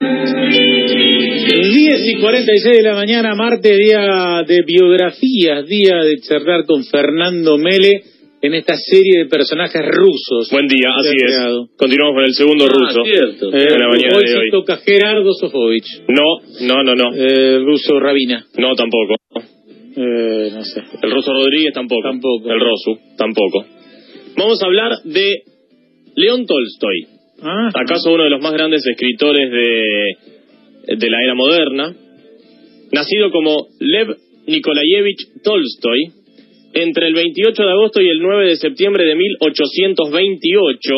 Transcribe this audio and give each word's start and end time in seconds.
10 0.00 0.10
y 2.06 2.20
46 2.20 2.76
de 2.76 2.82
la 2.82 2.94
mañana, 2.94 3.34
martes, 3.34 3.76
día 3.78 4.42
de 4.46 4.62
biografías, 4.62 5.66
día 5.66 5.96
de 6.04 6.18
charlar 6.20 6.64
con 6.66 6.84
Fernando 6.84 7.56
Mele 7.56 8.02
en 8.42 8.52
esta 8.54 8.76
serie 8.76 9.20
de 9.24 9.26
personajes 9.26 9.80
rusos. 9.82 10.50
Buen 10.50 10.66
día, 10.68 10.90
así 10.98 11.16
es. 11.16 11.40
Continuamos 11.78 12.14
con 12.14 12.24
el 12.24 12.34
segundo 12.34 12.66
Ah, 12.66 12.72
ruso. 12.72 13.04
cierto. 13.04 13.48
Eh, 13.56 13.78
la 13.78 13.88
mañana 13.88 14.16
hoy 14.18 14.22
de 14.24 14.28
se 14.28 14.36
hoy. 14.38 14.50
toca 14.50 14.76
Gerardo 14.84 15.32
Sofovich, 15.32 16.02
No, 16.08 16.40
no, 16.60 16.82
no, 16.82 16.94
no. 16.94 17.14
eh, 17.16 17.58
ruso 17.60 17.98
Rabina. 17.98 18.44
No, 18.58 18.74
tampoco. 18.74 19.14
Eh, 19.98 20.50
no 20.52 20.62
sé. 20.62 20.82
El 21.02 21.10
ruso 21.10 21.32
Rodríguez 21.32 21.72
tampoco. 21.72 22.02
Tampoco. 22.02 22.50
El 22.52 22.60
Rosu 22.60 22.98
tampoco. 23.16 23.64
Vamos 24.36 24.62
a 24.62 24.66
hablar 24.66 24.92
de 25.04 25.40
León 26.16 26.44
Tolstoy. 26.44 27.06
Ah, 27.42 27.68
¿Acaso 27.74 28.12
uno 28.12 28.24
de 28.24 28.30
los 28.30 28.40
más 28.40 28.52
grandes 28.52 28.86
escritores 28.86 29.50
de, 29.50 30.96
de 30.96 31.10
la 31.10 31.22
era 31.22 31.34
moderna? 31.34 31.94
Nacido 32.92 33.30
como 33.30 33.66
Lev 33.78 34.16
Nikolayevich 34.46 35.42
Tolstoy 35.42 36.12
entre 36.72 37.08
el 37.08 37.14
28 37.14 37.62
de 37.62 37.70
agosto 37.70 38.00
y 38.00 38.08
el 38.08 38.20
9 38.20 38.48
de 38.48 38.56
septiembre 38.56 39.04
de 39.04 39.14
1828 39.14 40.94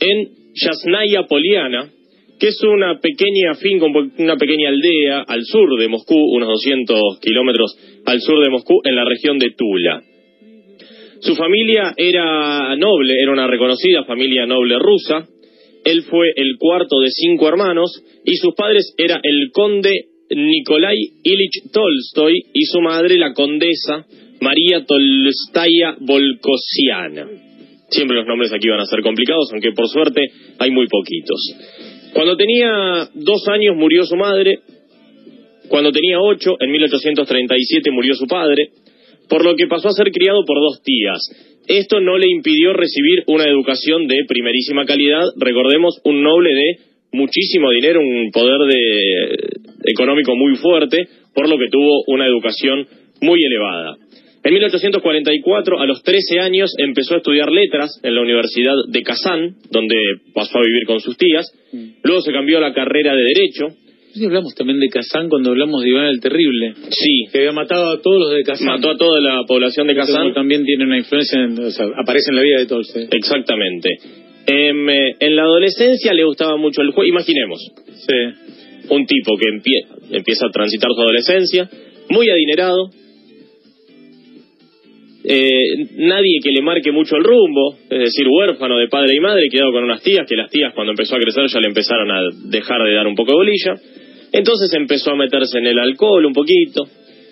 en 0.00 0.28
Yasnaya 0.54 1.24
Poliana, 1.24 1.90
que 2.38 2.48
es 2.48 2.62
una 2.62 2.98
pequeña 3.00 3.54
finca, 3.54 3.86
una 3.86 4.36
pequeña 4.36 4.68
aldea 4.68 5.22
al 5.22 5.44
sur 5.44 5.78
de 5.78 5.88
Moscú, 5.88 6.16
unos 6.16 6.48
200 6.48 7.20
kilómetros 7.20 7.76
al 8.06 8.20
sur 8.20 8.42
de 8.42 8.50
Moscú, 8.50 8.80
en 8.84 8.96
la 8.96 9.04
región 9.04 9.38
de 9.38 9.50
Tula. 9.56 10.02
Su 11.20 11.34
familia 11.36 11.92
era 11.96 12.74
noble, 12.76 13.14
era 13.20 13.32
una 13.32 13.46
reconocida 13.46 14.04
familia 14.04 14.46
noble 14.46 14.78
rusa. 14.78 15.26
Él 15.90 16.02
fue 16.02 16.28
el 16.36 16.56
cuarto 16.56 17.00
de 17.00 17.08
cinco 17.10 17.48
hermanos 17.48 17.90
y 18.24 18.36
sus 18.36 18.54
padres 18.54 18.94
era 18.96 19.20
el 19.22 19.50
conde 19.52 20.06
Nikolai 20.30 20.96
Ilich 21.24 21.72
Tolstoy 21.72 22.44
y 22.52 22.64
su 22.66 22.80
madre 22.80 23.18
la 23.18 23.32
condesa 23.34 24.06
María 24.40 24.84
Tolstaya 24.86 25.96
Volkosiana. 25.98 27.26
Siempre 27.88 28.16
los 28.16 28.26
nombres 28.26 28.52
aquí 28.52 28.68
van 28.68 28.78
a 28.78 28.86
ser 28.86 29.02
complicados, 29.02 29.50
aunque 29.52 29.72
por 29.72 29.88
suerte 29.88 30.22
hay 30.60 30.70
muy 30.70 30.86
poquitos. 30.86 31.40
Cuando 32.14 32.36
tenía 32.36 33.08
dos 33.14 33.48
años 33.48 33.76
murió 33.76 34.04
su 34.04 34.14
madre, 34.14 34.60
cuando 35.68 35.90
tenía 35.90 36.20
ocho, 36.20 36.54
en 36.60 36.70
1837 36.70 37.90
murió 37.90 38.14
su 38.14 38.26
padre, 38.26 38.70
por 39.28 39.44
lo 39.44 39.56
que 39.56 39.66
pasó 39.66 39.88
a 39.88 39.92
ser 39.92 40.12
criado 40.12 40.44
por 40.44 40.56
dos 40.60 40.82
tías. 40.84 41.20
Esto 41.70 42.00
no 42.00 42.18
le 42.18 42.26
impidió 42.28 42.72
recibir 42.72 43.22
una 43.28 43.44
educación 43.44 44.08
de 44.08 44.24
primerísima 44.26 44.84
calidad, 44.86 45.22
recordemos, 45.38 46.00
un 46.02 46.20
noble 46.20 46.52
de 46.52 46.76
muchísimo 47.12 47.70
dinero, 47.70 48.00
un 48.00 48.32
poder 48.32 48.58
de, 48.66 49.02
económico 49.84 50.34
muy 50.34 50.56
fuerte, 50.56 51.06
por 51.32 51.48
lo 51.48 51.56
que 51.58 51.68
tuvo 51.70 52.02
una 52.08 52.26
educación 52.26 52.88
muy 53.20 53.38
elevada. 53.44 53.98
En 54.42 54.52
1844, 54.52 55.78
a 55.78 55.86
los 55.86 56.02
13 56.02 56.40
años, 56.40 56.74
empezó 56.76 57.14
a 57.14 57.18
estudiar 57.18 57.52
letras 57.52 58.00
en 58.02 58.16
la 58.16 58.22
Universidad 58.22 58.74
de 58.88 59.02
Kazán, 59.02 59.54
donde 59.70 59.94
pasó 60.34 60.58
a 60.58 60.66
vivir 60.66 60.86
con 60.88 60.98
sus 60.98 61.16
tías. 61.16 61.46
Luego 62.02 62.20
se 62.22 62.32
cambió 62.32 62.58
a 62.58 62.62
la 62.62 62.74
carrera 62.74 63.14
de 63.14 63.22
Derecho. 63.22 63.76
Sí 64.14 64.24
hablamos 64.24 64.54
también 64.54 64.78
de 64.80 64.88
Kazán 64.88 65.28
cuando 65.28 65.50
hablamos 65.50 65.82
de 65.82 65.88
Iván 65.90 66.06
el 66.06 66.20
Terrible, 66.20 66.74
Sí, 66.90 67.26
que 67.32 67.38
había 67.38 67.52
matado 67.52 67.90
a 67.90 68.00
todos 68.02 68.18
los 68.20 68.30
de 68.32 68.42
Kazán. 68.42 68.66
mató 68.66 68.90
a 68.90 68.96
toda 68.96 69.20
la 69.20 69.42
población 69.46 69.86
de 69.86 69.92
Entonces, 69.92 70.14
Kazán. 70.16 70.34
También 70.34 70.64
tiene 70.64 70.84
una 70.84 70.98
influencia, 70.98 71.42
en, 71.42 71.58
o 71.58 71.70
sea, 71.70 71.86
aparece 72.02 72.30
en 72.30 72.36
la 72.36 72.42
vida 72.42 72.58
de 72.58 72.66
Tolstoy. 72.66 73.08
Exactamente. 73.10 73.88
Em, 74.46 74.88
eh, 74.88 75.14
en 75.20 75.36
la 75.36 75.42
adolescencia 75.42 76.12
le 76.12 76.24
gustaba 76.24 76.56
mucho 76.56 76.80
el 76.82 76.90
juego. 76.90 77.08
Imaginemos, 77.08 77.60
Sí. 77.94 78.88
un 78.88 79.06
tipo 79.06 79.36
que 79.38 79.46
empie- 79.46 80.16
empieza 80.16 80.46
a 80.46 80.50
transitar 80.50 80.90
su 80.94 81.00
adolescencia, 81.00 81.68
muy 82.08 82.28
adinerado, 82.30 82.90
eh, 85.22 85.88
nadie 85.96 86.40
que 86.42 86.50
le 86.50 86.62
marque 86.62 86.92
mucho 86.92 87.16
el 87.16 87.24
rumbo, 87.24 87.76
es 87.90 87.98
decir, 87.98 88.26
huérfano 88.26 88.78
de 88.78 88.88
padre 88.88 89.16
y 89.16 89.20
madre, 89.20 89.48
quedado 89.50 89.72
con 89.72 89.84
unas 89.84 90.02
tías, 90.02 90.26
que 90.26 90.36
las 90.36 90.50
tías 90.50 90.72
cuando 90.74 90.92
empezó 90.92 91.16
a 91.16 91.18
crecer 91.18 91.46
ya 91.46 91.60
le 91.60 91.68
empezaron 91.68 92.10
a 92.10 92.20
dejar 92.48 92.82
de 92.82 92.94
dar 92.94 93.06
un 93.06 93.14
poco 93.14 93.32
de 93.32 93.36
bolilla. 93.36 93.74
Entonces 94.32 94.72
empezó 94.74 95.10
a 95.10 95.16
meterse 95.16 95.58
en 95.58 95.66
el 95.66 95.78
alcohol 95.78 96.24
un 96.24 96.32
poquito, 96.32 96.86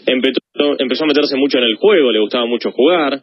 empezó, 0.06 1.04
a 1.04 1.06
meterse 1.06 1.36
mucho 1.36 1.58
en 1.58 1.64
el 1.64 1.76
juego, 1.76 2.12
le 2.12 2.20
gustaba 2.20 2.46
mucho 2.46 2.72
jugar, 2.72 3.20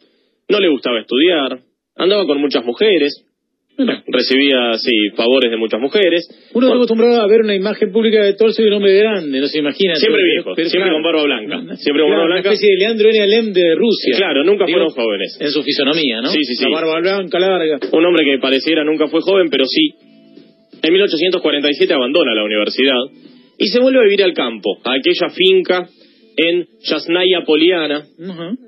no 0.50 0.60
le 0.60 0.70
gustaba 0.70 1.00
estudiar, 1.00 1.60
andaba 1.96 2.26
con 2.26 2.40
muchas 2.40 2.64
mujeres, 2.66 3.24
recibía, 4.08 4.78
sí, 4.78 4.92
favores 5.16 5.52
de 5.52 5.58
muchas 5.58 5.80
mujeres. 5.80 6.28
uno 6.54 6.68
está 6.68 6.76
acostumbrado 6.76 7.22
a 7.22 7.28
ver 7.28 7.42
una 7.42 7.56
imagen 7.56 7.92
pública 7.92 8.24
de 8.24 8.34
Tolstoy 8.34 8.66
de 8.66 8.72
un 8.72 8.78
hombre 8.78 8.98
grande, 8.98 9.40
no 9.40 9.48
se 9.48 9.60
imagina. 9.60 9.96
Siempre 9.96 10.22
viejo, 10.24 10.56
siempre 10.56 10.92
con 10.92 11.04
barba 11.04 11.24
blanca, 11.24 11.76
siempre 11.78 12.04
con 12.04 12.12
barba 12.12 12.26
blanca. 12.26 12.50
Una 12.50 12.54
especie 12.54 12.70
de 12.70 12.78
Leandro 12.78 13.10
N. 13.10 13.22
Alem 13.22 13.54
de 13.54 13.76
Rusia. 13.76 14.18
Claro, 14.18 14.44
nunca 14.44 14.66
fueron 14.66 14.90
jóvenes. 14.90 15.38
En 15.40 15.52
su 15.52 15.64
fisonomía, 15.64 16.22
¿no? 16.22 16.30
Sí, 16.30 16.44
sí, 16.44 16.56
sí. 16.56 16.66
La 16.66 16.82
barba 16.82 17.00
blanca 17.00 17.40
larga. 17.40 17.80
Un 17.92 18.06
hombre 18.06 18.26
que 18.26 18.40
pareciera 18.40 18.84
nunca 18.84 19.08
fue 19.08 19.22
joven, 19.22 19.50
pero 19.50 19.66
sí. 19.66 19.94
En 20.82 20.94
1847 20.94 21.94
abandona 21.94 22.36
la 22.36 22.44
universidad 22.44 23.00
y 23.58 23.68
se 23.68 23.80
vuelve 23.80 24.00
a 24.00 24.04
vivir 24.04 24.24
al 24.24 24.34
campo, 24.34 24.78
a 24.84 24.94
aquella 24.94 25.30
finca 25.30 25.88
en 26.38 26.68
Yasnaya 26.84 27.42
Poliana, 27.46 28.06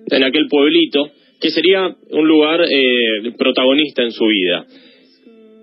en 0.09 0.23
aquel 0.23 0.47
pueblito, 0.49 1.11
que 1.39 1.49
sería 1.51 1.95
un 2.11 2.27
lugar 2.27 2.61
eh, 2.63 3.31
protagonista 3.37 4.03
en 4.03 4.11
su 4.11 4.25
vida. 4.25 4.65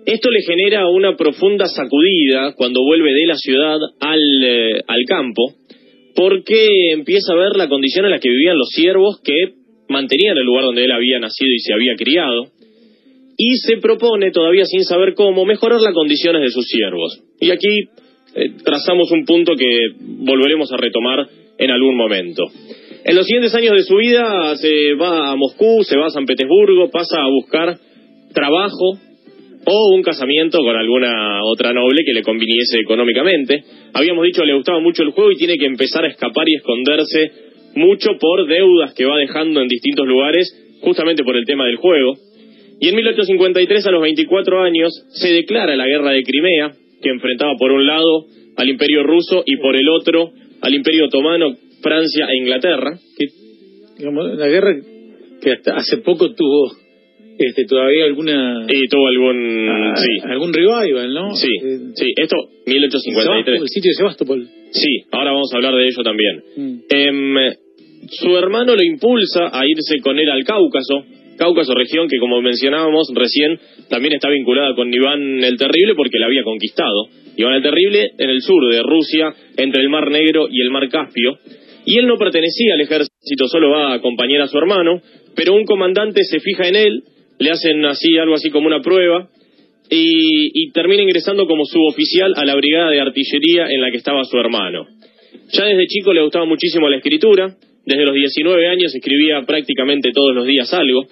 Esto 0.05 0.29
le 0.29 0.41
genera 0.43 0.87
una 0.87 1.15
profunda 1.15 1.65
sacudida 1.65 2.53
cuando 2.55 2.83
vuelve 2.83 3.11
de 3.11 3.25
la 3.25 3.35
ciudad 3.35 3.77
al, 3.99 4.43
eh, 4.43 4.81
al 4.87 5.03
campo, 5.07 5.53
porque 6.15 6.91
empieza 6.91 7.33
a 7.33 7.37
ver 7.37 7.55
la 7.55 7.67
condición 7.67 8.05
en 8.05 8.11
la 8.11 8.19
que 8.19 8.29
vivían 8.29 8.57
los 8.57 8.69
siervos 8.69 9.19
que 9.23 9.53
mantenían 9.89 10.37
el 10.37 10.45
lugar 10.45 10.65
donde 10.65 10.85
él 10.85 10.91
había 10.91 11.19
nacido 11.19 11.51
y 11.51 11.59
se 11.59 11.73
había 11.73 11.95
criado, 11.95 12.51
y 13.37 13.57
se 13.57 13.77
propone, 13.77 14.31
todavía 14.31 14.65
sin 14.65 14.83
saber 14.83 15.13
cómo, 15.15 15.43
mejorar 15.43 15.81
las 15.81 15.93
condiciones 15.93 16.41
de 16.41 16.49
sus 16.49 16.65
siervos. 16.65 17.21
Y 17.41 17.51
aquí 17.51 17.89
eh, 18.35 18.51
trazamos 18.63 19.11
un 19.11 19.25
punto 19.25 19.53
que 19.55 19.89
volveremos 19.99 20.71
a 20.71 20.77
retomar 20.77 21.27
en 21.57 21.71
algún 21.71 21.97
momento. 21.97 22.43
En 23.03 23.15
los 23.15 23.25
siguientes 23.25 23.53
años 23.55 23.73
de 23.73 23.83
su 23.83 23.95
vida 23.97 24.55
se 24.55 24.93
va 24.93 25.31
a 25.31 25.35
Moscú, 25.35 25.83
se 25.83 25.97
va 25.97 26.07
a 26.07 26.09
San 26.11 26.25
Petersburgo, 26.25 26.89
pasa 26.91 27.21
a 27.21 27.27
buscar 27.27 27.77
trabajo 28.33 28.99
o 29.65 29.95
un 29.95 30.03
casamiento 30.03 30.59
con 30.59 30.75
alguna 30.75 31.39
otra 31.43 31.73
noble 31.73 32.03
que 32.05 32.13
le 32.13 32.21
conviniese 32.21 32.79
económicamente. 32.79 33.63
Habíamos 33.93 34.25
dicho 34.25 34.43
le 34.45 34.53
gustaba 34.53 34.79
mucho 34.79 35.03
el 35.03 35.11
juego 35.11 35.31
y 35.31 35.37
tiene 35.37 35.55
que 35.57 35.65
empezar 35.65 36.05
a 36.05 36.09
escapar 36.09 36.47
y 36.47 36.55
esconderse 36.55 37.31
mucho 37.75 38.11
por 38.19 38.47
deudas 38.47 38.93
que 38.93 39.05
va 39.05 39.17
dejando 39.17 39.61
en 39.61 39.67
distintos 39.67 40.07
lugares, 40.07 40.77
justamente 40.81 41.23
por 41.23 41.35
el 41.35 41.45
tema 41.45 41.65
del 41.65 41.75
juego. 41.77 42.13
Y 42.79 42.89
en 42.89 42.95
1853, 42.95 43.87
a 43.87 43.91
los 43.91 44.01
24 44.01 44.61
años, 44.61 44.91
se 45.09 45.29
declara 45.29 45.75
la 45.75 45.87
guerra 45.87 46.11
de 46.11 46.23
Crimea, 46.23 46.73
que 47.01 47.09
enfrentaba 47.09 47.55
por 47.57 47.71
un 47.71 47.85
lado 47.85 48.25
al 48.57 48.69
imperio 48.69 49.03
ruso 49.03 49.43
y 49.45 49.57
por 49.57 49.75
el 49.75 49.87
otro 49.89 50.31
al 50.61 50.73
imperio 50.73 51.05
otomano, 51.05 51.53
Francia 51.81 52.27
e 52.31 52.37
Inglaterra. 52.37 52.97
Que, 53.17 53.27
digamos, 53.97 54.37
la 54.37 54.47
guerra 54.47 54.75
que 55.41 55.51
hasta 55.51 55.75
hace 55.75 55.97
poco 55.97 56.33
tuvo 56.33 56.71
este, 57.37 57.65
todavía 57.65 58.05
alguna... 58.05 58.65
Y 58.67 58.87
tuvo 58.87 59.07
algún... 59.07 59.67
ah, 59.69 59.93
sí, 59.95 60.27
Algún 60.29 60.53
revival, 60.53 61.13
¿no? 61.13 61.33
sí, 61.33 61.49
Eh, 61.63 61.77
sí. 61.95 62.07
Esto, 62.15 62.35
1853. 62.65 63.23
Sebastopol, 63.23 63.61
el 63.61 63.69
sitio 63.69 63.89
de 63.89 63.95
Sebastopol. 63.95 64.47
Sí, 64.71 65.05
ahora 65.11 65.31
vamos 65.31 65.51
a 65.53 65.57
hablar 65.57 65.75
de 65.75 65.87
ello 65.87 66.03
también. 66.03 66.43
Mm. 66.55 66.79
Em, 66.89 67.53
su 68.09 68.37
hermano 68.37 68.75
lo 68.75 68.83
impulsa 68.83 69.49
a 69.51 69.65
irse 69.65 69.99
con 70.01 70.19
él 70.19 70.29
al 70.29 70.43
Cáucaso. 70.43 71.05
Cáucaso, 71.37 71.73
región 71.73 72.07
que, 72.07 72.17
como 72.17 72.41
mencionábamos 72.41 73.11
recién, 73.13 73.59
también 73.89 74.13
está 74.13 74.29
vinculada 74.29 74.73
con 74.75 74.93
Iván 74.93 75.43
el 75.43 75.57
Terrible 75.57 75.95
porque 75.95 76.19
la 76.19 76.27
había 76.27 76.43
conquistado. 76.43 77.07
Iván 77.35 77.55
el 77.55 77.63
Terrible 77.63 78.11
en 78.17 78.29
el 78.29 78.41
sur 78.41 78.71
de 78.71 78.81
Rusia, 78.81 79.33
entre 79.57 79.81
el 79.81 79.89
Mar 79.89 80.09
Negro 80.09 80.47
y 80.49 80.61
el 80.61 80.69
Mar 80.69 80.87
Caspio. 80.89 81.37
Y 81.85 81.99
él 81.99 82.07
no 82.07 82.17
pertenecía 82.17 82.73
al 82.73 82.81
ejército, 82.81 83.47
solo 83.47 83.69
va 83.69 83.91
a 83.91 83.95
acompañar 83.95 84.41
a 84.41 84.47
su 84.47 84.57
hermano, 84.57 85.01
pero 85.35 85.53
un 85.53 85.65
comandante 85.65 86.23
se 86.23 86.39
fija 86.39 86.67
en 86.67 86.75
él, 86.77 87.03
le 87.39 87.51
hacen 87.51 87.83
así, 87.85 88.17
algo 88.17 88.35
así 88.35 88.49
como 88.49 88.67
una 88.67 88.81
prueba, 88.81 89.29
y, 89.89 90.51
y 90.53 90.71
termina 90.71 91.03
ingresando 91.03 91.45
como 91.45 91.65
suboficial 91.65 92.33
a 92.35 92.45
la 92.45 92.55
brigada 92.55 92.89
de 92.89 93.01
artillería 93.01 93.67
en 93.69 93.81
la 93.81 93.91
que 93.91 93.97
estaba 93.97 94.23
su 94.23 94.37
hermano. 94.37 94.87
Ya 95.51 95.65
desde 95.65 95.87
chico 95.87 96.13
le 96.13 96.23
gustaba 96.23 96.45
muchísimo 96.45 96.89
la 96.89 96.97
escritura, 96.97 97.55
desde 97.85 98.05
los 98.05 98.15
19 98.15 98.67
años 98.67 98.95
escribía 98.95 99.41
prácticamente 99.45 100.11
todos 100.11 100.33
los 100.33 100.47
días 100.47 100.73
algo, 100.73 101.07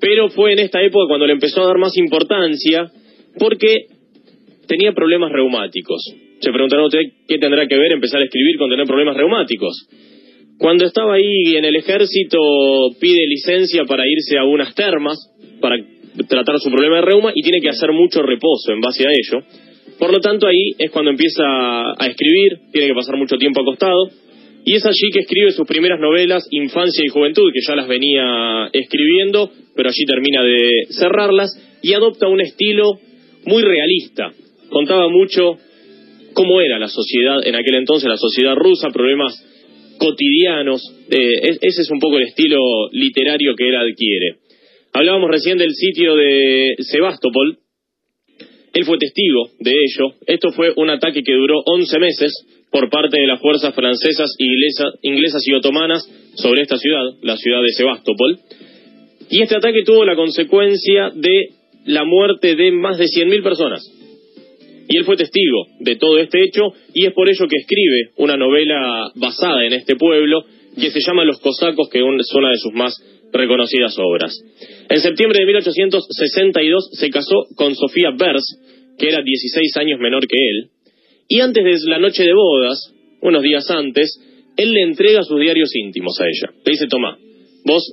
pero 0.00 0.28
fue 0.30 0.52
en 0.52 0.60
esta 0.60 0.82
época 0.82 1.06
cuando 1.06 1.26
le 1.26 1.34
empezó 1.34 1.62
a 1.62 1.66
dar 1.66 1.78
más 1.78 1.96
importancia 1.96 2.90
porque 3.38 3.86
tenía 4.66 4.92
problemas 4.92 5.30
reumáticos. 5.30 6.02
Se 6.40 6.50
preguntará 6.50 6.84
usted 6.84 7.00
qué 7.28 7.38
tendrá 7.38 7.66
que 7.66 7.76
ver 7.76 7.92
empezar 7.92 8.20
a 8.20 8.24
escribir 8.24 8.56
con 8.56 8.70
tener 8.70 8.86
problemas 8.86 9.16
reumáticos. 9.16 9.88
Cuando 10.60 10.84
estaba 10.84 11.14
ahí 11.14 11.56
en 11.56 11.64
el 11.64 11.74
ejército 11.74 12.38
pide 13.00 13.26
licencia 13.26 13.86
para 13.86 14.04
irse 14.06 14.36
a 14.36 14.44
unas 14.44 14.74
termas 14.74 15.16
para 15.58 15.76
tratar 16.28 16.58
su 16.58 16.70
problema 16.70 16.96
de 16.96 17.02
reuma 17.02 17.32
y 17.34 17.40
tiene 17.40 17.62
que 17.62 17.70
hacer 17.70 17.90
mucho 17.92 18.20
reposo 18.20 18.70
en 18.70 18.82
base 18.82 19.08
a 19.08 19.10
ello. 19.10 19.42
Por 19.98 20.12
lo 20.12 20.20
tanto, 20.20 20.46
ahí 20.46 20.72
es 20.76 20.90
cuando 20.90 21.12
empieza 21.12 21.44
a 21.44 22.06
escribir, 22.06 22.58
tiene 22.72 22.88
que 22.88 22.94
pasar 22.94 23.16
mucho 23.16 23.38
tiempo 23.38 23.62
acostado, 23.62 24.10
y 24.62 24.74
es 24.74 24.84
allí 24.84 25.08
que 25.14 25.20
escribe 25.20 25.50
sus 25.52 25.66
primeras 25.66 25.98
novelas, 25.98 26.46
Infancia 26.50 27.02
y 27.06 27.08
Juventud, 27.08 27.50
que 27.54 27.60
ya 27.66 27.74
las 27.74 27.88
venía 27.88 28.68
escribiendo, 28.74 29.50
pero 29.74 29.88
allí 29.88 30.04
termina 30.04 30.42
de 30.42 30.84
cerrarlas, 30.90 31.52
y 31.80 31.94
adopta 31.94 32.28
un 32.28 32.42
estilo 32.42 32.84
muy 33.46 33.62
realista. 33.62 34.30
Contaba 34.68 35.08
mucho 35.08 35.56
cómo 36.34 36.60
era 36.60 36.78
la 36.78 36.88
sociedad 36.88 37.46
en 37.46 37.54
aquel 37.54 37.76
entonces, 37.76 38.10
la 38.10 38.18
sociedad 38.18 38.54
rusa, 38.56 38.90
problemas 38.90 39.46
cotidianos. 40.00 40.82
Eh, 41.10 41.58
ese 41.60 41.82
es 41.82 41.90
un 41.90 42.00
poco 42.00 42.16
el 42.16 42.24
estilo 42.24 42.88
literario 42.90 43.54
que 43.54 43.68
él 43.68 43.76
adquiere. 43.76 44.38
Hablábamos 44.92 45.30
recién 45.30 45.58
del 45.58 45.74
sitio 45.74 46.16
de 46.16 46.74
Sebastopol. 46.78 47.58
Él 48.72 48.84
fue 48.84 48.98
testigo 48.98 49.50
de 49.58 49.70
ello. 49.70 50.14
Esto 50.26 50.52
fue 50.52 50.72
un 50.76 50.90
ataque 50.90 51.22
que 51.22 51.34
duró 51.34 51.60
11 51.66 51.98
meses 51.98 52.32
por 52.70 52.88
parte 52.88 53.20
de 53.20 53.26
las 53.26 53.40
fuerzas 53.40 53.74
francesas, 53.74 54.30
inglesas 55.02 55.42
y 55.46 55.54
otomanas 55.54 56.08
sobre 56.34 56.62
esta 56.62 56.78
ciudad, 56.78 57.04
la 57.22 57.36
ciudad 57.36 57.62
de 57.62 57.72
Sebastopol. 57.72 58.38
Y 59.28 59.42
este 59.42 59.56
ataque 59.56 59.82
tuvo 59.84 60.04
la 60.04 60.16
consecuencia 60.16 61.10
de 61.14 61.50
la 61.84 62.04
muerte 62.04 62.56
de 62.56 62.72
más 62.72 62.96
de 62.98 63.04
100.000 63.04 63.42
personas. 63.42 63.82
Y 64.90 64.96
él 64.96 65.04
fue 65.04 65.16
testigo 65.16 65.66
de 65.78 65.94
todo 65.94 66.18
este 66.18 66.42
hecho 66.42 66.72
y 66.92 67.06
es 67.06 67.12
por 67.12 67.28
ello 67.30 67.46
que 67.46 67.58
escribe 67.58 68.10
una 68.16 68.36
novela 68.36 69.12
basada 69.14 69.64
en 69.64 69.72
este 69.72 69.94
pueblo 69.94 70.42
que 70.74 70.90
se 70.90 70.98
llama 71.00 71.24
Los 71.24 71.38
Cosacos, 71.38 71.88
que 71.88 71.98
es 72.00 72.34
una 72.34 72.50
de 72.50 72.58
sus 72.58 72.72
más 72.72 72.92
reconocidas 73.32 73.96
obras. 74.00 74.34
En 74.88 75.00
septiembre 75.00 75.38
de 75.38 75.46
1862 75.46 76.90
se 76.94 77.08
casó 77.08 77.46
con 77.54 77.76
Sofía 77.76 78.10
Bers, 78.10 78.42
que 78.98 79.06
era 79.06 79.22
16 79.22 79.76
años 79.76 80.00
menor 80.00 80.26
que 80.26 80.36
él, 80.36 80.70
y 81.28 81.38
antes 81.38 81.62
de 81.62 81.88
la 81.88 82.00
noche 82.00 82.24
de 82.24 82.34
bodas, 82.34 82.92
unos 83.22 83.42
días 83.44 83.70
antes, 83.70 84.18
él 84.56 84.72
le 84.72 84.82
entrega 84.82 85.22
sus 85.22 85.38
diarios 85.38 85.70
íntimos 85.76 86.20
a 86.20 86.24
ella. 86.24 86.52
Le 86.64 86.72
dice, 86.72 86.88
toma, 86.88 87.16
vos 87.64 87.84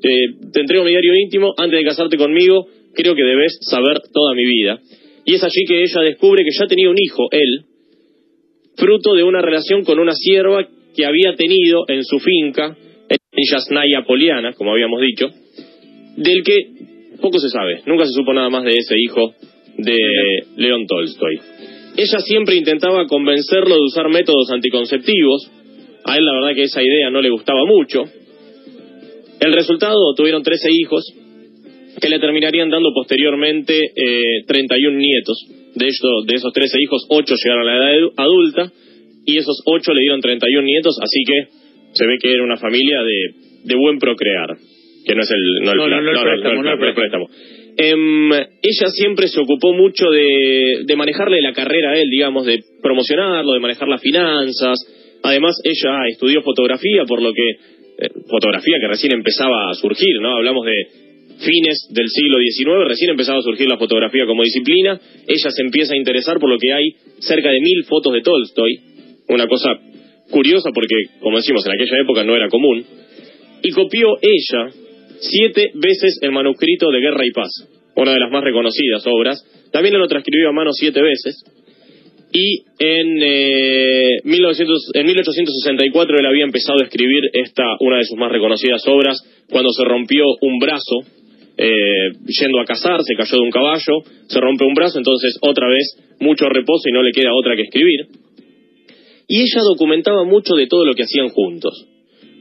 te 0.00 0.60
entrego 0.60 0.84
mi 0.84 0.90
diario 0.90 1.16
íntimo, 1.16 1.52
antes 1.56 1.80
de 1.80 1.84
casarte 1.84 2.16
conmigo, 2.16 2.68
creo 2.94 3.16
que 3.16 3.24
debes 3.24 3.58
saber 3.62 4.00
toda 4.12 4.34
mi 4.34 4.46
vida. 4.46 4.78
Y 5.24 5.34
es 5.34 5.42
allí 5.42 5.64
que 5.66 5.82
ella 5.82 6.00
descubre 6.02 6.42
que 6.44 6.50
ya 6.58 6.66
tenía 6.66 6.90
un 6.90 6.98
hijo, 6.98 7.28
él, 7.30 7.64
fruto 8.76 9.14
de 9.14 9.22
una 9.22 9.40
relación 9.40 9.84
con 9.84 9.98
una 9.98 10.14
sierva 10.14 10.66
que 10.94 11.06
había 11.06 11.34
tenido 11.34 11.84
en 11.88 12.04
su 12.04 12.18
finca, 12.18 12.76
en 13.08 13.44
Yasnaya 13.50 14.02
Poliana, 14.06 14.52
como 14.52 14.72
habíamos 14.72 15.00
dicho, 15.00 15.28
del 16.16 16.42
que 16.42 16.56
poco 17.20 17.38
se 17.38 17.48
sabe. 17.48 17.82
Nunca 17.86 18.06
se 18.06 18.12
supo 18.12 18.32
nada 18.32 18.50
más 18.50 18.64
de 18.64 18.72
ese 18.72 18.94
hijo 18.98 19.34
de 19.78 19.96
León 20.56 20.86
Tolstoy. 20.86 21.40
Ella 21.96 22.18
siempre 22.18 22.56
intentaba 22.56 23.06
convencerlo 23.06 23.74
de 23.76 23.82
usar 23.82 24.08
métodos 24.08 24.50
anticonceptivos. 24.50 25.50
A 26.04 26.16
él 26.16 26.24
la 26.24 26.32
verdad 26.32 26.54
que 26.54 26.64
esa 26.64 26.82
idea 26.82 27.10
no 27.10 27.20
le 27.20 27.30
gustaba 27.30 27.64
mucho. 27.64 28.04
El 29.40 29.52
resultado, 29.52 30.14
tuvieron 30.16 30.42
13 30.42 30.68
hijos, 30.72 31.04
que 32.00 32.08
le 32.08 32.18
terminarían 32.18 32.70
dando 32.70 32.92
posteriormente 32.94 33.78
eh, 33.78 34.44
31 34.46 34.98
nietos. 34.98 35.46
De, 35.74 35.86
de 35.86 36.34
esos 36.34 36.52
13 36.52 36.78
hijos, 36.80 37.06
8 37.08 37.34
llegaron 37.42 37.68
a 37.68 37.74
la 37.74 37.94
edad 37.96 38.08
adulta 38.16 38.72
y 39.26 39.38
esos 39.38 39.62
8 39.64 39.92
le 39.92 40.00
dieron 40.00 40.20
31 40.20 40.62
nietos, 40.64 40.96
así 41.02 41.20
que 41.26 41.48
se 41.92 42.06
ve 42.06 42.18
que 42.20 42.30
era 42.30 42.44
una 42.44 42.58
familia 42.58 43.02
de, 43.02 43.34
de 43.64 43.74
buen 43.76 43.98
procrear, 43.98 44.56
que 45.06 45.14
no 45.14 45.22
es 45.22 45.30
el, 45.30 45.64
no 45.64 45.72
el, 45.72 45.78
no, 45.78 45.86
no, 45.86 46.72
el 46.72 46.94
préstamo. 46.94 47.28
ella 47.76 48.88
siempre 48.90 49.28
se 49.28 49.40
ocupó 49.40 49.72
mucho 49.72 50.10
de, 50.10 50.84
de 50.84 50.96
manejarle 50.96 51.40
la 51.40 51.52
carrera 51.52 51.92
a 51.92 52.00
él, 52.00 52.08
digamos, 52.10 52.46
de 52.46 52.60
promocionarlo, 52.82 53.52
de 53.52 53.60
manejar 53.60 53.88
las 53.88 54.00
finanzas. 54.00 54.78
Además, 55.22 55.56
ella 55.64 56.06
estudió 56.10 56.42
fotografía, 56.42 57.04
por 57.06 57.22
lo 57.22 57.32
que 57.32 57.48
eh, 57.96 58.08
fotografía 58.28 58.76
que 58.80 58.88
recién 58.88 59.14
empezaba 59.14 59.70
a 59.70 59.74
surgir, 59.74 60.20
¿no? 60.20 60.36
Hablamos 60.36 60.66
de 60.66 61.03
fines 61.38 61.88
del 61.90 62.08
siglo 62.08 62.38
XIX, 62.38 62.88
recién 62.88 63.10
empezaba 63.10 63.38
a 63.38 63.42
surgir 63.42 63.68
la 63.68 63.78
fotografía 63.78 64.26
como 64.26 64.42
disciplina, 64.42 65.00
ella 65.26 65.50
se 65.50 65.62
empieza 65.62 65.94
a 65.94 65.96
interesar 65.96 66.38
por 66.38 66.50
lo 66.50 66.58
que 66.58 66.72
hay 66.72 66.84
cerca 67.20 67.50
de 67.50 67.60
mil 67.60 67.84
fotos 67.84 68.12
de 68.12 68.22
Tolstoy, 68.22 68.80
una 69.28 69.46
cosa 69.46 69.70
curiosa 70.30 70.70
porque, 70.74 70.96
como 71.20 71.36
decimos, 71.36 71.64
en 71.66 71.72
aquella 71.72 72.02
época 72.02 72.24
no 72.24 72.36
era 72.36 72.48
común, 72.48 72.84
y 73.62 73.70
copió 73.70 74.08
ella 74.20 74.70
siete 75.20 75.70
veces 75.74 76.18
el 76.22 76.32
manuscrito 76.32 76.90
de 76.90 77.00
Guerra 77.00 77.26
y 77.26 77.30
Paz, 77.30 77.50
una 77.96 78.12
de 78.12 78.20
las 78.20 78.30
más 78.30 78.42
reconocidas 78.42 79.06
obras, 79.06 79.38
también 79.72 79.98
lo 79.98 80.06
transcribió 80.06 80.48
a 80.48 80.52
mano 80.52 80.70
siete 80.72 81.00
veces, 81.00 81.42
y 82.36 82.64
en, 82.80 83.22
eh, 83.22 84.18
en 84.24 85.06
1864 85.06 86.18
él 86.18 86.26
había 86.26 86.42
empezado 86.42 86.80
a 86.80 86.84
escribir 86.84 87.22
esta, 87.32 87.62
una 87.78 87.98
de 87.98 88.04
sus 88.04 88.18
más 88.18 88.32
reconocidas 88.32 88.82
obras, 88.88 89.18
cuando 89.48 89.70
se 89.70 89.84
rompió 89.84 90.24
un 90.40 90.58
brazo 90.58 91.06
eh, 91.56 92.10
yendo 92.26 92.60
a 92.60 92.64
cazar, 92.64 93.02
se 93.02 93.14
cayó 93.14 93.36
de 93.36 93.42
un 93.42 93.50
caballo, 93.50 94.02
se 94.26 94.40
rompe 94.40 94.64
un 94.64 94.74
brazo, 94.74 94.98
entonces 94.98 95.38
otra 95.40 95.68
vez 95.68 95.96
mucho 96.20 96.48
reposo 96.48 96.88
y 96.88 96.92
no 96.92 97.02
le 97.02 97.12
queda 97.12 97.34
otra 97.34 97.56
que 97.56 97.62
escribir. 97.62 98.06
Y 99.28 99.40
ella 99.42 99.60
documentaba 99.62 100.24
mucho 100.24 100.54
de 100.54 100.66
todo 100.66 100.84
lo 100.84 100.94
que 100.94 101.04
hacían 101.04 101.28
juntos. 101.28 101.86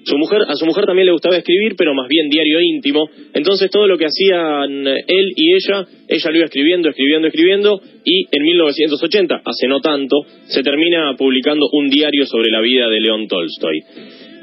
Su 0.05 0.17
mujer, 0.17 0.41
a 0.47 0.55
su 0.55 0.65
mujer 0.65 0.85
también 0.85 1.05
le 1.05 1.13
gustaba 1.13 1.37
escribir, 1.37 1.75
pero 1.77 1.93
más 1.93 2.09
bien 2.09 2.29
diario 2.29 2.59
íntimo. 2.59 3.09
Entonces 3.33 3.71
todo 3.71 3.87
lo 3.87 3.97
que 3.97 4.05
hacían 4.05 4.85
él 4.85 5.31
y 5.35 5.53
ella, 5.53 5.87
ella 6.09 6.29
lo 6.29 6.37
iba 6.37 6.45
escribiendo, 6.45 6.89
escribiendo, 6.89 7.27
escribiendo, 7.27 7.81
y 8.03 8.25
en 8.29 8.43
1980, 8.43 9.41
hace 9.45 9.67
no 9.67 9.79
tanto, 9.79 10.17
se 10.45 10.61
termina 10.61 11.15
publicando 11.17 11.67
un 11.71 11.89
diario 11.89 12.25
sobre 12.25 12.51
la 12.51 12.59
vida 12.59 12.89
de 12.89 12.99
León 12.99 13.27
Tolstoy. 13.27 13.79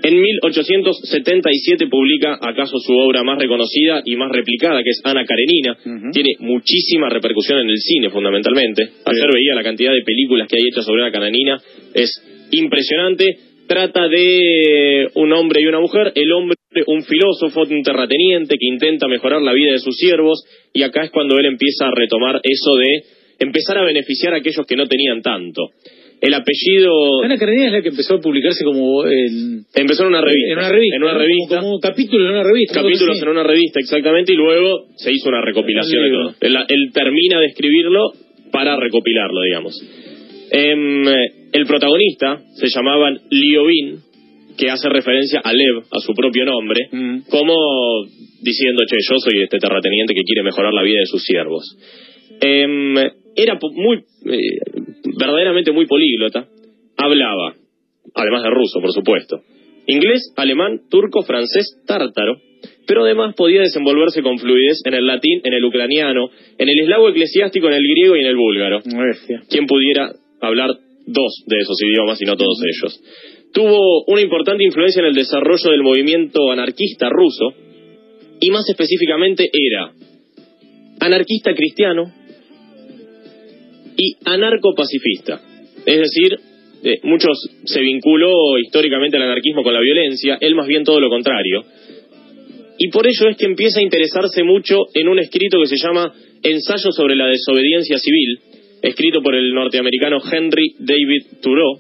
En 0.03 0.21
1877 0.21 1.87
publica 1.89 2.39
acaso 2.41 2.79
su 2.79 2.93
obra 2.93 3.23
más 3.23 3.39
reconocida 3.39 4.03
y 4.05 4.17
más 4.17 4.31
replicada, 4.33 4.83
que 4.83 4.91
es 4.91 5.01
Ana 5.05 5.25
Karenina. 5.27 5.77
Tiene 6.13 6.37
muchísima 6.39 7.09
repercusión 7.11 7.59
en 7.61 7.71
el 7.71 7.79
cine, 7.79 8.11
fundamentalmente. 8.11 8.83
Ayer 8.83 9.29
veía 9.33 9.55
la 9.55 9.63
cantidad 9.63 9.93
de 9.93 10.03
películas 10.03 10.49
que 10.49 10.57
hay 10.57 10.69
hechas 10.71 10.87
sobre 10.87 11.03
Ana 11.03 11.13
Karenina. 11.13 11.59
Es 11.95 12.11
impresionante. 12.51 13.37
Trata 13.69 14.09
de 14.09 15.07
un 15.15 15.33
hombre 15.33 15.61
y 15.63 15.67
una 15.67 15.81
mujer. 15.81 16.13
El 16.15 16.33
hombre, 16.33 16.57
un 16.87 17.05
filósofo, 17.05 17.63
un 17.63 17.83
terrateniente 17.83 18.57
que 18.59 18.67
intenta 18.67 19.07
mejorar 19.07 19.43
la 19.43 19.53
vida 19.53 19.73
de 19.73 19.79
sus 19.79 19.97
siervos. 19.97 20.43
Y 20.73 20.83
acá 20.83 21.05
es 21.05 21.11
cuando 21.11 21.39
él 21.39 21.45
empieza 21.45 21.87
a 21.87 21.95
retomar 21.95 22.41
eso 22.43 22.75
de 22.77 23.03
empezar 23.39 23.79
a 23.79 23.85
beneficiar 23.85 24.35
a 24.35 24.39
aquellos 24.39 24.67
que 24.67 24.77
no 24.77 24.87
tenían 24.87 25.23
tanto. 25.23 25.71
El 26.21 26.35
apellido... 26.35 27.23
Ana 27.25 27.39
Karenina 27.39 27.67
es 27.67 27.73
la 27.73 27.83
que 27.83 27.89
empezó 27.89 28.15
a 28.15 28.21
publicarse 28.21 28.63
como... 28.65 29.07
En... 29.07 29.65
Empezó 29.75 30.03
en 30.03 30.09
una 30.09 30.21
revista. 30.21 30.53
En 30.53 30.59
una 30.59 30.69
revista. 30.69 30.97
En 30.97 31.03
una 31.03 31.15
revista. 31.15 31.61
Como, 31.61 31.81
capítulos 31.81 32.27
en 32.27 32.33
una 32.33 32.43
revista. 32.45 32.83
Capítulos 32.83 33.23
en 33.23 33.29
una 33.29 33.43
revista, 33.43 33.81
exactamente, 33.81 34.33
y 34.33 34.37
luego 34.37 34.87
se 34.97 35.13
hizo 35.13 35.29
una 35.29 35.41
recopilación 35.41 36.03
de 36.03 36.11
todo. 36.11 36.35
Él, 36.69 36.91
termina 36.93 37.41
de 37.41 37.47
escribirlo 37.47 38.13
para 38.53 38.77
recopilarlo, 38.77 39.41
digamos. 39.43 39.83
Em, 40.51 41.07
el 41.53 41.67
protagonista 41.67 42.41
se 42.55 42.69
llamaba 42.69 43.13
Liobin, 43.31 44.01
que 44.59 44.69
hace 44.69 44.91
referencia 44.91 45.41
a 45.43 45.53
Lev, 45.55 45.85
a 45.91 46.01
su 46.01 46.13
propio 46.13 46.45
nombre, 46.45 46.89
mm. 46.93 47.21
como 47.31 48.05
diciendo, 48.43 48.83
che, 48.87 48.97
yo 49.09 49.17
soy 49.19 49.43
este 49.43 49.59
terrateniente 49.59 50.15
que 50.15 50.23
quiere 50.23 50.43
mejorar 50.43 50.73
la 50.75 50.83
vida 50.83 50.99
de 51.01 51.07
sus 51.07 51.23
siervos. 51.23 51.65
Em, 52.41 52.95
era 53.37 53.59
muy, 53.75 53.99
eh, 54.27 54.59
verdaderamente 55.19 55.73
muy 55.73 55.87
políglota, 55.87 56.47
hablaba, 56.97 57.55
además 58.15 58.43
de 58.43 58.51
ruso, 58.51 58.81
por 58.81 58.93
supuesto, 58.93 59.43
inglés, 59.87 60.33
alemán, 60.37 60.83
turco, 60.91 61.23
francés, 61.23 61.81
tártaro, 61.87 62.41
pero 62.87 63.05
además 63.05 63.35
podía 63.37 63.61
desenvolverse 63.61 64.23
con 64.23 64.39
fluidez 64.39 64.81
en 64.85 64.95
el 64.95 65.07
latín, 65.07 65.41
en 65.45 65.55
el 65.55 65.65
ucraniano, 65.65 66.29
en 66.59 66.69
el 66.69 66.81
eslavo 66.81 67.09
eclesiástico, 67.09 67.69
en 67.69 67.75
el 67.75 67.83
griego 67.83 68.17
y 68.17 68.21
en 68.21 68.27
el 68.27 68.37
búlgaro. 68.37 68.81
Quien 69.49 69.67
pudiera 69.67 70.11
hablar 70.41 70.71
dos 71.07 71.45
de 71.47 71.57
esos 71.59 71.77
idiomas 71.83 72.21
y 72.21 72.25
no 72.25 72.37
todos 72.37 72.59
ellos. 72.63 73.01
Tuvo 73.53 74.05
una 74.07 74.21
importante 74.21 74.65
influencia 74.65 75.01
en 75.01 75.07
el 75.07 75.15
desarrollo 75.15 75.71
del 75.71 75.83
movimiento 75.83 76.51
anarquista 76.51 77.09
ruso 77.09 77.53
y 78.41 78.51
más 78.51 78.69
específicamente 78.69 79.51
era 79.53 79.93
anarquista 81.01 81.55
cristiano, 81.55 82.13
y 84.01 84.17
anarcopacifista. 84.25 85.41
Es 85.85 85.99
decir, 85.99 86.39
eh, 86.83 87.01
muchos 87.03 87.37
se 87.65 87.81
vinculó 87.81 88.59
históricamente 88.59 89.19
al 89.19 89.25
anarquismo 89.25 89.63
con 89.63 89.75
la 89.75 89.81
violencia, 89.81 90.39
él 90.41 90.55
más 90.55 90.67
bien 90.67 90.85
todo 90.85 91.01
lo 91.01 91.11
contrario. 91.11 91.63
Y 92.79 92.89
por 92.89 93.07
ello 93.07 93.29
es 93.29 93.37
que 93.37 93.45
empieza 93.45 93.81
a 93.81 93.83
interesarse 93.83 94.43
mucho 94.43 94.87
en 94.95 95.09
un 95.09 95.19
escrito 95.19 95.61
que 95.61 95.67
se 95.67 95.77
llama 95.77 96.15
Ensayo 96.43 96.93
sobre 96.93 97.15
la 97.15 97.27
desobediencia 97.27 97.99
civil, 97.99 98.39
escrito 98.81 99.21
por 99.23 99.35
el 99.35 99.53
norteamericano 99.53 100.19
Henry 100.33 100.77
David 100.79 101.27
Thoreau, 101.43 101.79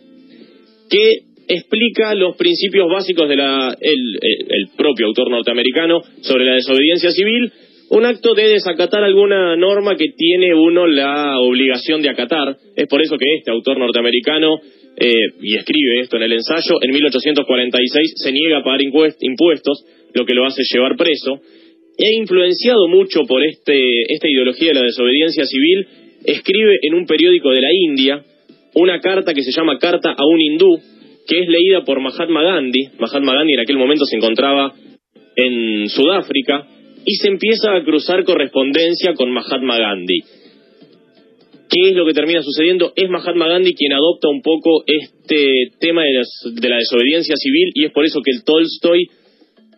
que 0.91 1.13
explica 1.49 2.15
los 2.15 2.37
principios 2.37 2.87
básicos 2.93 3.29
de 3.31 3.37
la 3.37 3.75
el 3.81 4.69
propio 4.77 5.07
autor 5.07 5.31
norteamericano 5.31 6.03
sobre 6.21 6.45
la 6.45 6.55
desobediencia 6.55 7.11
civil 7.11 7.51
un 7.91 8.07
acto 8.07 8.35
de 8.35 8.49
desacatar 8.49 9.03
alguna 9.03 9.57
norma 9.57 9.97
que 9.97 10.13
tiene 10.17 10.55
uno 10.55 10.87
la 10.87 11.41
obligación 11.41 12.01
de 12.01 12.09
acatar. 12.09 12.57
Es 12.77 12.87
por 12.87 13.03
eso 13.03 13.17
que 13.19 13.27
este 13.37 13.51
autor 13.51 13.79
norteamericano, 13.79 14.61
eh, 14.97 15.13
y 15.43 15.57
escribe 15.57 16.01
esto 16.01 16.17
en 16.17 16.23
el 16.23 16.33
ensayo, 16.33 16.77
en 16.81 16.93
1846 16.93 18.13
se 18.15 18.33
niega 18.33 18.59
a 18.59 18.63
pagar 18.63 18.81
impuestos, 18.83 19.85
lo 20.15 20.25
que 20.25 20.35
lo 20.35 20.47
hace 20.47 20.63
llevar 20.73 20.97
preso. 20.97 21.41
E 21.99 22.15
influenciado 22.15 22.87
mucho 22.87 23.23
por 23.27 23.45
este, 23.45 24.03
esta 24.09 24.29
ideología 24.29 24.69
de 24.69 24.75
la 24.75 24.87
desobediencia 24.87 25.45
civil, 25.45 25.87
escribe 26.25 26.79
en 26.83 26.95
un 26.95 27.07
periódico 27.07 27.51
de 27.51 27.61
la 27.61 27.73
India 27.73 28.23
una 28.75 29.01
carta 29.01 29.35
que 29.35 29.43
se 29.43 29.51
llama 29.51 29.79
Carta 29.79 30.13
a 30.17 30.27
un 30.27 30.41
hindú, 30.41 30.79
que 31.27 31.41
es 31.41 31.49
leída 31.49 31.83
por 31.85 32.01
Mahatma 32.01 32.45
Gandhi. 32.45 32.91
Mahatma 33.01 33.35
Gandhi 33.35 33.55
en 33.55 33.61
aquel 33.61 33.79
momento 33.79 34.05
se 34.05 34.17
encontraba 34.17 34.75
en 35.35 35.89
Sudáfrica 35.89 36.69
y 37.05 37.15
se 37.15 37.29
empieza 37.29 37.75
a 37.75 37.83
cruzar 37.85 38.25
correspondencia 38.25 39.15
con 39.15 39.31
Mahatma 39.31 39.79
Gandhi. 39.79 40.21
¿Qué 41.69 41.91
es 41.91 41.95
lo 41.95 42.05
que 42.05 42.15
termina 42.15 42.43
sucediendo? 42.43 42.93
Es 42.97 43.09
Mahatma 43.09 43.47
Gandhi 43.47 43.75
quien 43.75 43.93
adopta 43.93 44.29
un 44.29 44.43
poco 44.43 44.83
este 44.87 45.71
tema 45.79 46.03
de, 46.03 46.23
de 46.61 46.69
la 46.69 46.77
desobediencia 46.77 47.37
civil 47.37 47.71
y 47.75 47.85
es 47.85 47.93
por 47.93 48.05
eso 48.05 48.21
que 48.25 48.33
el 48.33 48.43
Tolstoy 48.45 49.07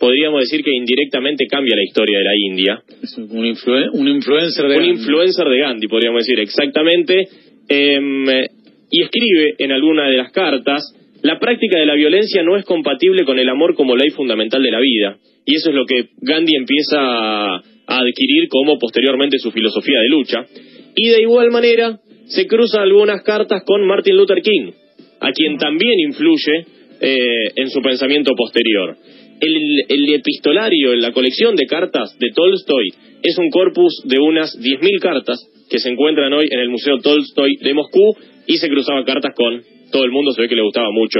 podríamos 0.02 0.40
decir 0.40 0.64
que 0.64 0.72
indirectamente 0.74 1.46
cambia 1.46 1.76
la 1.76 1.84
historia 1.84 2.18
de 2.18 2.24
la 2.24 2.36
India. 2.36 2.82
un, 3.92 4.08
influencer 4.08 4.66
de 4.66 4.76
un 4.76 4.84
influencer 4.84 5.46
de 5.48 5.58
Gandhi, 5.60 5.86
podríamos 5.86 6.26
decir, 6.26 6.40
exactamente. 6.40 7.28
Em, 7.68 8.26
y 8.90 9.00
escribe 9.00 9.54
en 9.58 9.70
alguna 9.70 10.08
de 10.08 10.16
las 10.16 10.32
cartas, 10.32 10.82
la 11.22 11.38
práctica 11.38 11.78
de 11.78 11.86
la 11.86 11.94
violencia 11.94 12.42
no 12.42 12.56
es 12.56 12.64
compatible 12.64 13.24
con 13.24 13.38
el 13.38 13.48
amor 13.48 13.74
como 13.74 13.96
ley 13.96 14.10
fundamental 14.10 14.62
de 14.62 14.70
la 14.70 14.80
vida. 14.80 15.18
Y 15.44 15.56
eso 15.56 15.70
es 15.70 15.74
lo 15.74 15.86
que 15.86 16.10
Gandhi 16.20 16.56
empieza 16.56 16.98
a, 16.98 17.62
adquirir 17.86 18.48
como 18.48 18.78
posteriormente 18.78 19.38
su 19.38 19.50
filosofía 19.50 20.00
de 20.00 20.08
lucha. 20.08 20.46
Y 20.94 21.08
de 21.10 21.22
igual 21.22 21.50
manera 21.50 21.98
se 22.26 22.46
cruzan 22.46 22.82
algunas 22.82 23.22
cartas 23.22 23.62
con 23.64 23.86
Martin 23.86 24.16
Luther 24.16 24.40
King, 24.42 24.72
a 25.20 25.32
quien 25.32 25.58
también 25.58 25.98
influye 26.00 26.66
eh, 27.00 27.52
en 27.56 27.70
su 27.70 27.80
pensamiento 27.80 28.32
posterior 28.36 28.96
el, 29.42 30.14
epistolario, 30.14 30.92
en 30.92 31.02
la 31.02 31.12
colección 31.12 31.56
de 31.56 31.66
cartas 31.66 32.16
de 32.18 32.30
Tolstoy, 32.34 32.88
es 33.22 33.38
un 33.38 33.50
corpus 33.50 34.02
de 34.04 34.18
unas 34.18 34.56
10.000 34.58 35.00
cartas 35.00 35.48
que 35.72 35.78
se 35.78 35.88
encuentran 35.88 36.30
hoy 36.34 36.44
en 36.50 36.60
el 36.60 36.68
Museo 36.68 36.98
Tolstoy 36.98 37.56
de 37.56 37.72
Moscú 37.72 38.14
y 38.46 38.58
se 38.58 38.68
cruzaba 38.68 39.06
cartas 39.06 39.32
con 39.34 39.62
todo 39.90 40.04
el 40.04 40.10
mundo, 40.10 40.32
se 40.32 40.42
ve 40.42 40.48
que 40.48 40.54
le 40.54 40.62
gustaba 40.62 40.88
mucho 40.92 41.18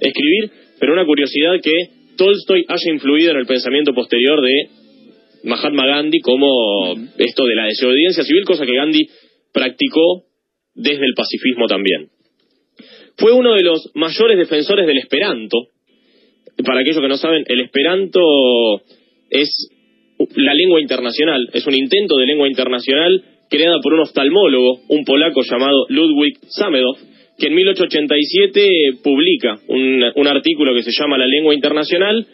escribir, 0.00 0.52
pero 0.78 0.92
una 0.92 1.04
curiosidad 1.04 1.60
que 1.60 1.72
Tolstoy 2.16 2.64
haya 2.68 2.92
influido 2.92 3.32
en 3.32 3.38
el 3.38 3.46
pensamiento 3.46 3.92
posterior 3.92 4.40
de 4.40 4.68
Mahatma 5.42 5.84
Gandhi 5.84 6.20
como 6.20 6.94
esto 7.18 7.44
de 7.44 7.56
la 7.56 7.64
desobediencia 7.66 8.22
civil, 8.22 8.44
cosa 8.44 8.64
que 8.64 8.76
Gandhi 8.76 9.08
practicó 9.52 10.26
desde 10.76 11.04
el 11.04 11.14
pacifismo 11.16 11.66
también. 11.66 12.06
Fue 13.16 13.32
uno 13.32 13.54
de 13.54 13.64
los 13.64 13.90
mayores 13.96 14.38
defensores 14.38 14.86
del 14.86 14.98
Esperanto, 14.98 15.58
para 16.64 16.82
aquellos 16.82 17.00
que 17.00 17.08
no 17.08 17.16
saben, 17.16 17.42
el 17.48 17.60
esperanto 17.62 18.20
es 19.30 19.50
la 20.36 20.54
lengua 20.54 20.80
internacional, 20.80 21.48
es 21.52 21.66
un 21.66 21.74
intento 21.74 22.16
de 22.16 22.26
lengua 22.26 22.48
internacional 22.48 23.37
creada 23.48 23.80
por 23.82 23.94
un 23.94 24.00
oftalmólogo, 24.00 24.80
un 24.88 25.04
polaco 25.04 25.42
llamado 25.42 25.86
Ludwig 25.88 26.38
Samedov, 26.48 26.96
que 27.38 27.46
en 27.46 27.54
1887 27.54 28.68
publica 29.02 29.60
un, 29.68 30.02
un 30.14 30.26
artículo 30.26 30.74
que 30.74 30.82
se 30.82 30.90
llama 30.90 31.18
La 31.18 31.26
lengua 31.26 31.54
internacional, 31.54 32.26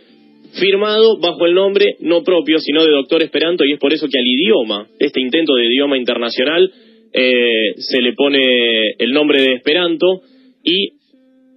firmado 0.58 1.18
bajo 1.18 1.46
el 1.46 1.54
nombre 1.54 1.96
no 2.00 2.22
propio, 2.22 2.58
sino 2.58 2.84
de 2.84 2.90
doctor 2.90 3.22
Esperanto, 3.22 3.64
y 3.64 3.72
es 3.72 3.78
por 3.78 3.92
eso 3.92 4.06
que 4.08 4.18
al 4.18 4.26
idioma, 4.26 4.86
este 4.98 5.20
intento 5.20 5.54
de 5.54 5.66
idioma 5.66 5.98
internacional, 5.98 6.70
eh, 7.12 7.74
se 7.76 8.00
le 8.00 8.12
pone 8.14 8.92
el 8.98 9.12
nombre 9.12 9.42
de 9.42 9.54
Esperanto, 9.54 10.22
y 10.62 10.92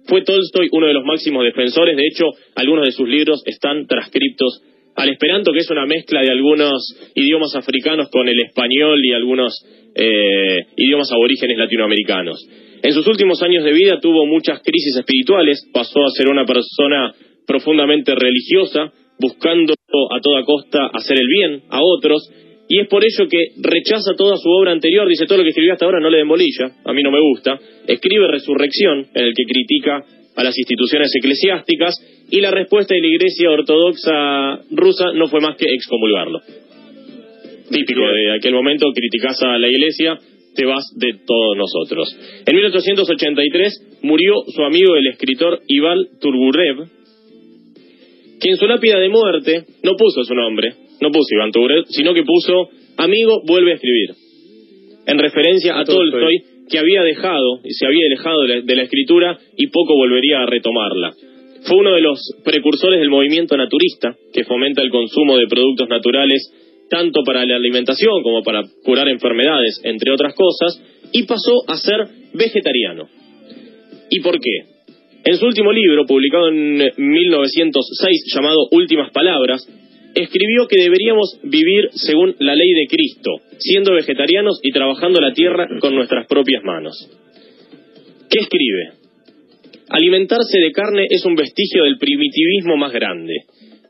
fue 0.04 0.22
Tolstoy 0.22 0.68
uno 0.72 0.86
de 0.86 0.94
los 0.94 1.04
máximos 1.04 1.44
defensores, 1.44 1.96
de 1.96 2.06
hecho, 2.06 2.24
algunos 2.54 2.86
de 2.86 2.92
sus 2.92 3.08
libros 3.08 3.42
están 3.46 3.86
transcriptos 3.86 4.62
al 4.98 5.10
esperanto, 5.10 5.52
que 5.52 5.60
es 5.60 5.70
una 5.70 5.86
mezcla 5.86 6.20
de 6.20 6.30
algunos 6.30 6.72
idiomas 7.14 7.54
africanos 7.54 8.08
con 8.10 8.28
el 8.28 8.36
español 8.40 8.98
y 9.00 9.12
algunos 9.12 9.54
eh, 9.94 10.58
idiomas 10.76 11.12
aborígenes 11.12 11.56
latinoamericanos. 11.56 12.44
En 12.82 12.92
sus 12.92 13.06
últimos 13.06 13.40
años 13.42 13.64
de 13.64 13.72
vida 13.72 14.00
tuvo 14.00 14.26
muchas 14.26 14.60
crisis 14.60 14.96
espirituales, 14.96 15.70
pasó 15.72 16.00
a 16.04 16.10
ser 16.10 16.28
una 16.28 16.44
persona 16.44 17.14
profundamente 17.46 18.12
religiosa, 18.16 18.92
buscando 19.20 19.72
a 19.72 20.20
toda 20.20 20.44
costa 20.44 20.90
hacer 20.92 21.16
el 21.16 21.28
bien 21.28 21.62
a 21.70 21.78
otros, 21.80 22.28
y 22.68 22.80
es 22.80 22.88
por 22.88 23.04
ello 23.04 23.28
que 23.30 23.38
rechaza 23.62 24.14
toda 24.16 24.36
su 24.36 24.50
obra 24.50 24.72
anterior, 24.72 25.08
dice 25.08 25.26
todo 25.26 25.38
lo 25.38 25.44
que 25.44 25.50
escribió 25.50 25.74
hasta 25.74 25.84
ahora 25.84 26.00
no 26.00 26.10
le 26.10 26.18
den 26.18 26.28
bolilla, 26.28 26.72
a 26.84 26.92
mí 26.92 27.04
no 27.04 27.12
me 27.12 27.20
gusta, 27.20 27.56
escribe 27.86 28.26
Resurrección, 28.26 29.06
en 29.14 29.24
el 29.26 29.32
que 29.32 29.44
critica 29.44 30.04
a 30.38 30.44
las 30.44 30.56
instituciones 30.56 31.10
eclesiásticas, 31.18 31.94
y 32.30 32.40
la 32.40 32.52
respuesta 32.52 32.94
de 32.94 33.00
la 33.00 33.08
Iglesia 33.08 33.50
Ortodoxa 33.50 34.62
rusa 34.70 35.12
no 35.12 35.26
fue 35.26 35.40
más 35.40 35.56
que 35.56 35.66
excomulgarlo. 35.66 36.38
Típico 37.70 38.00
de 38.00 38.36
aquel 38.38 38.54
momento, 38.54 38.86
criticas 38.94 39.42
a 39.42 39.58
la 39.58 39.68
Iglesia, 39.68 40.16
te 40.54 40.64
vas 40.64 40.84
de 40.96 41.14
todos 41.26 41.56
nosotros. 41.56 42.16
En 42.46 42.54
1883 42.54 43.98
murió 44.02 44.34
su 44.54 44.62
amigo 44.62 44.94
el 44.94 45.08
escritor 45.08 45.60
Ival 45.66 46.08
Turgurev, 46.20 46.86
que 48.40 48.50
en 48.50 48.56
su 48.56 48.66
lápida 48.66 49.00
de 49.00 49.08
muerte 49.08 49.64
no 49.82 49.96
puso 49.96 50.22
su 50.22 50.34
nombre, 50.34 50.72
no 51.00 51.10
puso 51.10 51.34
Iván 51.34 51.50
Turgurev, 51.50 51.84
sino 51.88 52.14
que 52.14 52.22
puso 52.22 52.68
amigo 52.96 53.42
vuelve 53.44 53.72
a 53.72 53.74
escribir, 53.74 54.10
en 55.04 55.18
referencia 55.18 55.80
a 55.80 55.84
Tolstoy, 55.84 56.42
que 56.68 56.78
había 56.78 57.02
dejado 57.02 57.60
y 57.64 57.72
se 57.72 57.86
había 57.86 58.06
alejado 58.06 58.42
de 58.42 58.76
la, 58.76 58.82
escritura 58.82 59.38
y 59.56 59.68
poco 59.68 59.94
volvería 59.94 60.40
a 60.40 60.46
retomarla. 60.46 61.12
Fue 61.62 61.76
uno 61.76 61.94
de 61.94 62.00
los 62.00 62.20
precursores 62.44 63.00
del 63.00 63.10
movimiento 63.10 63.56
naturista, 63.56 64.16
que 64.32 64.44
fomenta 64.44 64.82
el 64.82 64.90
consumo 64.90 65.36
de 65.36 65.46
productos 65.48 65.88
naturales 65.88 66.52
tanto 66.88 67.22
para 67.22 67.44
la 67.44 67.56
alimentación 67.56 68.22
como 68.22 68.42
para 68.42 68.62
curar 68.84 69.08
enfermedades, 69.08 69.80
entre 69.84 70.12
otras 70.12 70.34
cosas, 70.34 70.80
y 71.12 71.24
pasó 71.24 71.64
a 71.66 71.76
ser 71.76 72.06
vegetariano. 72.32 73.08
¿Y 74.10 74.20
por 74.20 74.38
qué? 74.40 74.78
En 75.24 75.36
su 75.36 75.46
último 75.46 75.72
libro, 75.72 76.06
publicado 76.06 76.48
en 76.48 76.90
1906, 76.96 78.32
llamado 78.34 78.68
Últimas 78.70 79.10
Palabras, 79.12 79.66
escribió 80.22 80.66
que 80.68 80.82
deberíamos 80.82 81.38
vivir 81.42 81.90
según 81.92 82.34
la 82.38 82.54
ley 82.54 82.70
de 82.70 82.86
Cristo, 82.88 83.30
siendo 83.58 83.94
vegetarianos 83.94 84.60
y 84.62 84.72
trabajando 84.72 85.20
la 85.20 85.32
tierra 85.32 85.68
con 85.80 85.94
nuestras 85.94 86.26
propias 86.26 86.62
manos. 86.64 87.10
¿Qué 88.30 88.40
escribe? 88.40 88.92
Alimentarse 89.90 90.58
de 90.58 90.72
carne 90.72 91.06
es 91.08 91.24
un 91.24 91.34
vestigio 91.34 91.84
del 91.84 91.98
primitivismo 91.98 92.76
más 92.76 92.92
grande. 92.92 93.34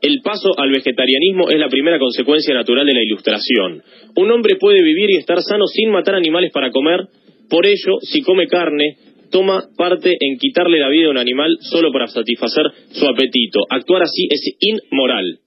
El 0.01 0.21
paso 0.23 0.57
al 0.57 0.71
vegetarianismo 0.71 1.49
es 1.49 1.59
la 1.59 1.67
primera 1.67 1.99
consecuencia 1.99 2.53
natural 2.53 2.85
de 2.85 2.93
la 2.93 3.03
ilustración. 3.03 3.83
Un 4.15 4.31
hombre 4.31 4.55
puede 4.55 4.81
vivir 4.81 5.11
y 5.11 5.17
estar 5.17 5.41
sano 5.41 5.65
sin 5.67 5.91
matar 5.91 6.15
animales 6.15 6.51
para 6.53 6.71
comer, 6.71 7.01
por 7.49 7.65
ello, 7.65 7.97
si 8.01 8.21
come 8.21 8.47
carne, 8.47 8.95
toma 9.31 9.63
parte 9.75 10.15
en 10.19 10.37
quitarle 10.37 10.79
la 10.79 10.89
vida 10.89 11.07
a 11.07 11.11
un 11.11 11.17
animal 11.17 11.57
solo 11.61 11.91
para 11.91 12.07
satisfacer 12.07 12.65
su 12.91 13.05
apetito. 13.07 13.59
Actuar 13.69 14.03
así 14.03 14.27
es 14.29 14.55
inmoral. 14.59 15.39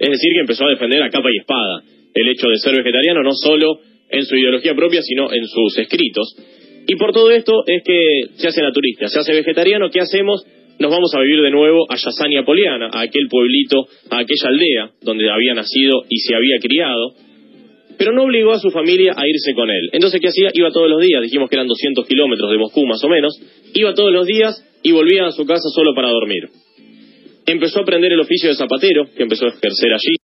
Es 0.00 0.08
decir, 0.08 0.32
que 0.32 0.40
empezó 0.40 0.64
a 0.64 0.70
defender 0.70 1.02
a 1.02 1.10
capa 1.10 1.28
y 1.30 1.38
espada 1.38 1.82
el 2.14 2.28
hecho 2.28 2.48
de 2.48 2.56
ser 2.56 2.74
vegetariano, 2.74 3.22
no 3.22 3.32
solo 3.32 3.78
en 4.08 4.24
su 4.24 4.34
ideología 4.34 4.74
propia, 4.74 5.02
sino 5.02 5.32
en 5.32 5.46
sus 5.46 5.78
escritos. 5.78 6.34
Y 6.86 6.96
por 6.96 7.12
todo 7.12 7.30
esto 7.30 7.52
es 7.66 7.82
que 7.84 8.22
se 8.34 8.48
hace 8.48 8.62
naturista, 8.62 9.08
se 9.08 9.18
hace 9.20 9.32
vegetariano, 9.34 9.90
¿qué 9.90 10.00
hacemos? 10.00 10.42
Nos 10.78 10.90
vamos 10.90 11.14
a 11.14 11.20
vivir 11.20 11.42
de 11.42 11.50
nuevo 11.50 11.84
a 11.90 11.96
Yasania 11.96 12.42
Poliana, 12.44 12.88
a 12.92 13.02
aquel 13.02 13.28
pueblito, 13.28 13.86
a 14.10 14.20
aquella 14.20 14.48
aldea 14.48 14.90
donde 15.02 15.30
había 15.30 15.52
nacido 15.52 16.02
y 16.08 16.18
se 16.20 16.34
había 16.34 16.58
criado, 16.58 17.12
pero 17.98 18.12
no 18.12 18.24
obligó 18.24 18.52
a 18.52 18.58
su 18.58 18.70
familia 18.70 19.12
a 19.14 19.28
irse 19.28 19.52
con 19.54 19.70
él. 19.70 19.90
Entonces, 19.92 20.18
¿qué 20.20 20.28
hacía? 20.28 20.50
Iba 20.54 20.70
todos 20.70 20.88
los 20.88 21.02
días, 21.02 21.22
dijimos 21.22 21.50
que 21.50 21.56
eran 21.56 21.68
200 21.68 22.06
kilómetros 22.06 22.50
de 22.50 22.56
Moscú 22.56 22.86
más 22.86 23.04
o 23.04 23.08
menos, 23.08 23.38
iba 23.74 23.92
todos 23.92 24.12
los 24.12 24.26
días 24.26 24.64
y 24.82 24.92
volvía 24.92 25.26
a 25.26 25.32
su 25.32 25.44
casa 25.44 25.68
solo 25.74 25.94
para 25.94 26.08
dormir. 26.08 26.48
Empezó 27.46 27.80
a 27.80 27.82
aprender 27.82 28.12
el 28.12 28.20
oficio 28.20 28.50
de 28.50 28.56
zapatero, 28.56 29.06
que 29.16 29.22
empezó 29.22 29.46
a 29.46 29.48
ejercer 29.48 29.92
allí. 29.92 30.16